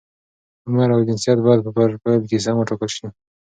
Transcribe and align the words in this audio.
عمر 0.67 0.89
او 0.93 1.01
جنسیت 1.07 1.39
باید 1.45 1.59
په 1.65 1.71
فروفیل 1.75 2.21
کې 2.29 2.43
سم 2.45 2.55
وټاکل 2.57 2.89
شي. 2.97 3.07